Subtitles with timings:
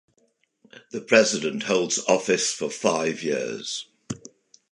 [0.91, 3.85] The President holds office for five years.